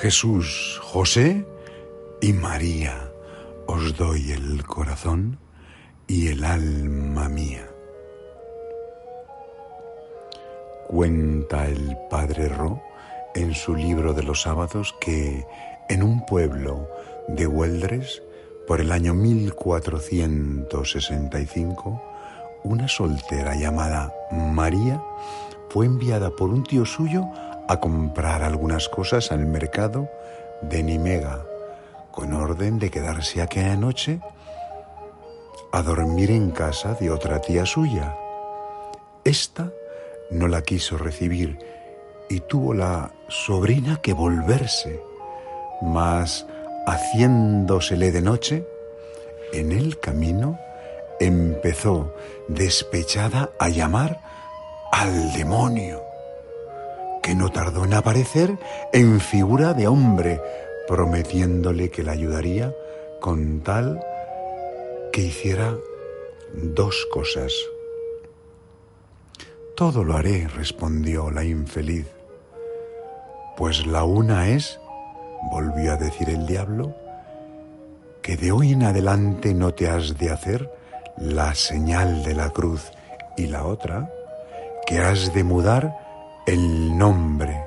[0.00, 1.46] Jesús, José
[2.22, 3.12] y María,
[3.66, 5.38] os doy el corazón
[6.06, 7.68] y el alma mía.
[10.88, 12.80] Cuenta el padre Ro
[13.34, 15.44] en su libro de los sábados que
[15.90, 16.88] en un pueblo
[17.28, 18.22] de Hueldres,
[18.66, 22.02] por el año 1465,
[22.64, 25.02] una soltera llamada María
[25.68, 27.26] fue enviada por un tío suyo
[27.70, 30.10] a comprar algunas cosas al mercado
[30.60, 31.46] de Nimega,
[32.10, 34.18] con orden de quedarse aquella noche
[35.70, 38.16] a dormir en casa de otra tía suya.
[39.22, 39.70] Esta
[40.32, 41.60] no la quiso recibir
[42.28, 45.00] y tuvo la sobrina que volverse,
[45.80, 46.48] mas
[46.88, 48.66] haciéndosele de noche,
[49.52, 50.58] en el camino
[51.20, 52.12] empezó
[52.48, 54.20] despechada a llamar
[54.90, 56.09] al demonio,
[57.30, 58.58] que no tardó en aparecer
[58.92, 60.40] en figura de hombre,
[60.88, 62.74] prometiéndole que la ayudaría
[63.20, 64.04] con tal
[65.12, 65.76] que hiciera
[66.52, 67.52] dos cosas.
[69.76, 72.06] Todo lo haré, respondió la infeliz.
[73.56, 74.80] Pues la una es,
[75.52, 76.96] volvió a decir el diablo,
[78.22, 80.68] que de hoy en adelante no te has de hacer
[81.16, 82.90] la señal de la cruz
[83.36, 84.12] y la otra,
[84.84, 86.09] que has de mudar
[86.50, 87.64] el nombre.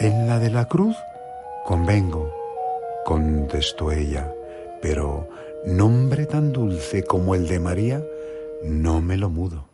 [0.00, 0.96] En la de la cruz
[1.66, 2.34] convengo,
[3.04, 4.32] contestó ella,
[4.80, 5.28] pero
[5.66, 8.02] nombre tan dulce como el de María
[8.64, 9.66] no me lo mudo.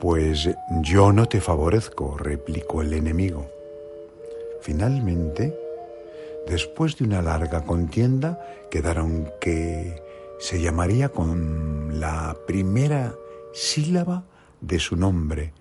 [0.00, 0.50] Pues
[0.82, 3.46] yo no te favorezco, replicó el enemigo.
[4.60, 5.58] Finalmente,
[6.46, 8.38] después de una larga contienda,
[8.70, 10.02] quedaron que
[10.38, 13.14] se llamaría con la primera
[13.54, 14.24] sílaba
[14.66, 15.52] de su nombre,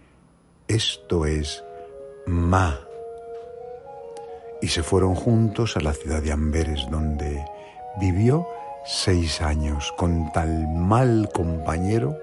[0.68, 1.64] esto es,
[2.26, 2.80] Ma.
[4.62, 7.46] Y se fueron juntos a la ciudad de Amberes, donde
[8.00, 8.48] vivió
[8.86, 12.18] seis años con tal mal compañero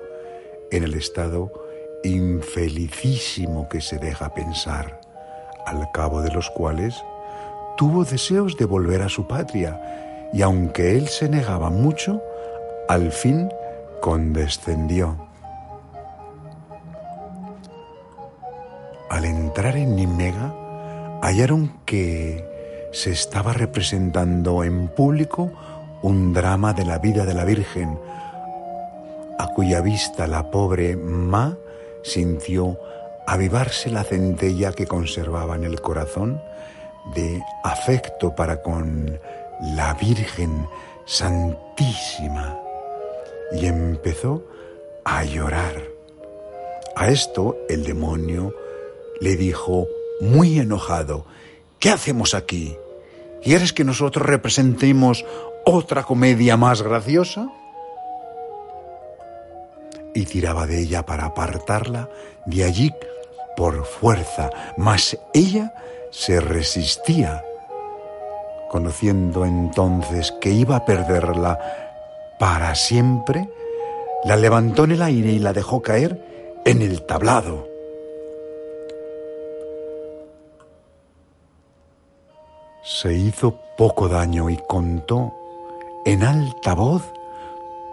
[0.71, 1.53] en el estado
[2.03, 5.00] infelicísimo que se deja pensar,
[5.66, 6.94] al cabo de los cuales
[7.77, 12.22] tuvo deseos de volver a su patria, y aunque él se negaba mucho,
[12.88, 13.50] al fin
[14.00, 15.29] condescendió.
[19.66, 20.54] En Nimega,
[21.22, 22.44] hallaron que
[22.93, 25.53] se estaba representando en público
[26.03, 27.98] un drama de la vida de la Virgen,
[29.38, 31.56] a cuya vista la pobre Ma
[32.03, 32.78] sintió
[33.26, 36.41] avivarse la centella que conservaba en el corazón
[37.15, 39.21] de afecto para con
[39.60, 40.66] la Virgen
[41.04, 42.59] Santísima
[43.53, 44.42] y empezó
[45.04, 45.75] a llorar.
[46.97, 48.54] A esto el demonio
[49.20, 49.86] le dijo
[50.20, 51.26] muy enojado,
[51.78, 52.76] ¿qué hacemos aquí?
[53.42, 55.25] ¿Quieres que nosotros representemos
[55.64, 57.48] otra comedia más graciosa?
[60.14, 62.09] Y tiraba de ella para apartarla
[62.47, 62.92] de allí
[63.56, 65.75] por fuerza, mas ella
[66.10, 67.44] se resistía,
[68.70, 71.59] conociendo entonces que iba a perderla
[72.38, 73.48] para siempre,
[74.25, 77.69] la levantó en el aire y la dejó caer en el tablado.
[82.93, 85.33] Se hizo poco daño y contó
[86.05, 87.05] en alta voz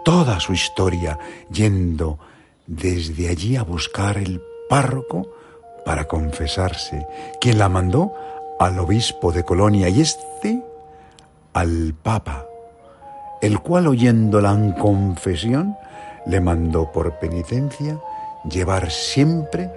[0.04, 1.20] toda su historia,
[1.52, 2.18] yendo
[2.66, 5.28] desde allí a buscar el párroco
[5.84, 7.06] para confesarse,
[7.40, 8.12] quien la mandó
[8.58, 10.64] al obispo de Colonia y este
[11.52, 12.46] al papa,
[13.40, 15.76] el cual oyéndola en confesión
[16.26, 18.00] le mandó por penitencia
[18.50, 19.70] llevar siempre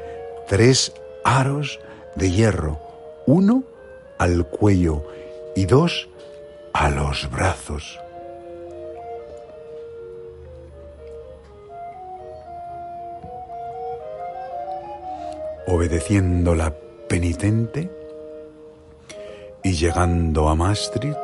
[0.47, 0.91] tres
[1.23, 1.79] aros
[2.15, 2.79] de hierro,
[3.27, 3.63] uno
[4.21, 5.03] al cuello
[5.55, 6.07] y dos
[6.73, 7.99] a los brazos.
[15.65, 16.71] Obedeciendo la
[17.09, 17.89] penitente
[19.63, 21.17] y llegando a Maastricht,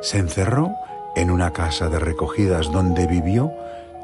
[0.00, 0.72] se encerró
[1.14, 3.52] en una casa de recogidas donde vivió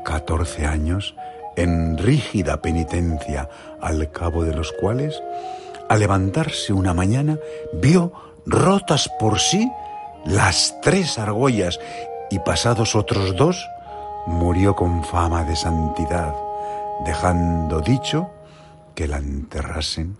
[0.04, 1.16] 14 años
[1.56, 3.48] en rígida penitencia,
[3.80, 5.22] al cabo de los cuales,
[5.88, 7.38] al levantarse una mañana,
[7.72, 8.12] vio
[8.46, 9.70] rotas por sí
[10.24, 11.78] las tres argollas
[12.30, 13.66] y pasados otros dos,
[14.26, 16.34] murió con fama de santidad,
[17.04, 18.30] dejando dicho
[18.94, 20.16] que la enterrasen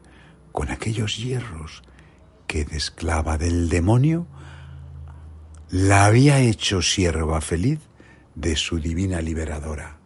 [0.53, 1.83] con aquellos hierros
[2.47, 4.27] que de esclava del demonio
[5.71, 7.81] la había hecho sierva feliz
[8.35, 9.98] de su divina liberadora.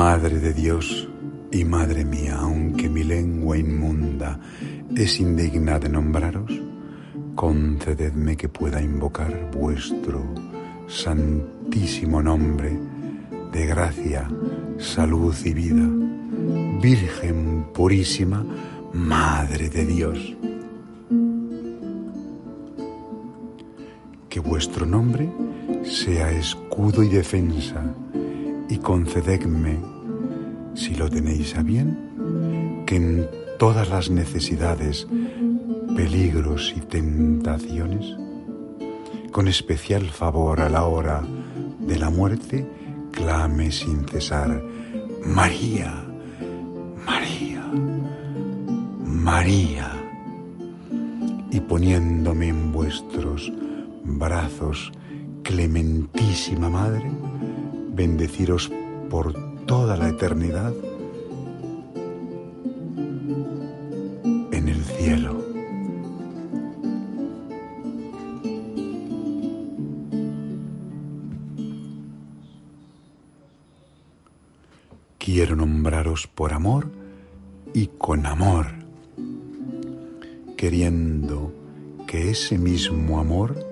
[0.00, 1.06] Madre de Dios
[1.52, 4.40] y Madre mía, aunque mi lengua inmunda
[4.96, 6.50] es indigna de nombraros,
[7.34, 10.24] concededme que pueda invocar vuestro
[10.88, 12.80] santísimo nombre
[13.52, 14.26] de gracia,
[14.78, 15.86] salud y vida,
[16.80, 18.42] Virgen purísima,
[18.94, 20.36] Madre de Dios.
[24.30, 25.30] Que vuestro nombre
[25.84, 27.84] sea escudo y defensa,
[28.70, 29.78] y concededme,
[30.74, 33.28] si lo tenéis a bien, que en
[33.58, 35.08] todas las necesidades,
[35.96, 38.16] peligros y tentaciones,
[39.32, 41.22] con especial favor a la hora
[41.80, 42.66] de la muerte,
[43.10, 44.62] clame sin cesar,
[45.26, 46.04] María,
[47.04, 47.66] María,
[49.04, 49.92] María,
[51.50, 53.52] y poniéndome en vuestros
[54.04, 54.92] brazos,
[55.42, 57.10] clementísima Madre,
[58.00, 58.72] bendeciros
[59.10, 59.34] por
[59.66, 60.72] toda la eternidad
[64.52, 65.44] en el cielo.
[75.18, 76.90] Quiero nombraros por amor
[77.74, 78.68] y con amor,
[80.56, 81.52] queriendo
[82.06, 83.62] que ese mismo amor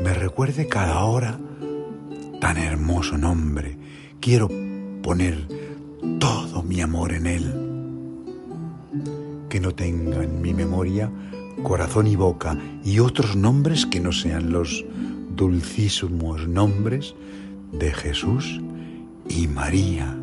[0.00, 1.40] me recuerde cada hora
[2.40, 3.76] tan hermoso nombre.
[4.20, 4.48] Quiero
[5.02, 5.46] poner
[6.18, 7.54] todo mi amor en él.
[9.48, 11.10] Que no tenga en mi memoria
[11.62, 14.84] corazón y boca y otros nombres que no sean los
[15.34, 17.14] dulcísimos nombres
[17.72, 18.60] de Jesús
[19.28, 20.16] y María.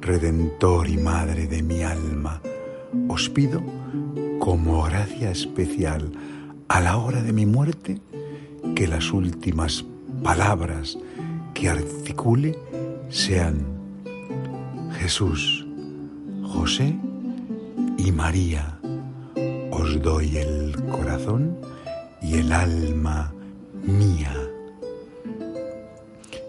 [0.00, 2.40] Redentor y Madre de mi alma,
[3.08, 3.62] os pido
[4.38, 6.10] como gracia especial
[6.68, 8.00] a la hora de mi muerte
[8.74, 9.84] que las últimas
[10.22, 10.98] palabras
[11.54, 12.58] que articule
[13.08, 13.64] sean
[14.98, 15.66] Jesús,
[16.42, 16.96] José
[17.98, 18.78] y María.
[19.70, 21.56] Os doy el corazón
[22.22, 23.32] y el alma
[23.82, 24.34] mía.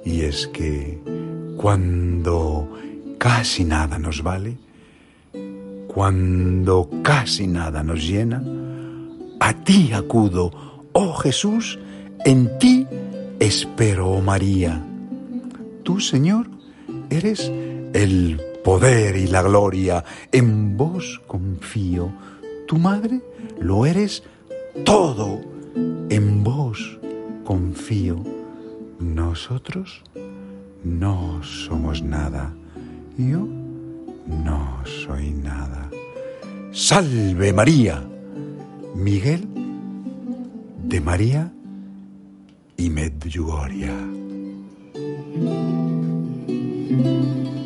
[0.04, 1.00] Y es que
[1.58, 2.70] cuando
[3.18, 4.58] casi nada nos vale,
[5.88, 8.44] cuando casi nada nos llena,
[9.40, 10.52] a ti acudo,
[10.94, 11.80] oh Jesús,
[12.26, 12.88] en ti
[13.42, 14.82] espero, oh María.
[15.84, 16.48] Tú, Señor,
[17.10, 17.52] eres
[17.94, 22.14] el poder y la gloria, en vos confío.
[22.68, 23.20] Tu madre
[23.60, 24.24] lo eres
[24.86, 25.42] todo,
[25.76, 26.98] en vos
[27.44, 28.24] confío.
[29.00, 30.04] Nosotros
[30.86, 32.54] no somos nada
[33.18, 33.48] yo
[34.28, 35.90] no soy nada.
[36.72, 38.04] Salve María,
[38.96, 39.48] Miguel
[40.84, 41.52] de María
[42.78, 44.20] i Medjugorje.
[46.92, 47.61] thank you